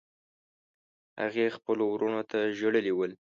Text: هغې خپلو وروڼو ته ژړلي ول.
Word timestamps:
هغې 1.21 1.45
خپلو 1.57 1.83
وروڼو 1.89 2.21
ته 2.31 2.37
ژړلي 2.57 2.93
ول. 2.95 3.11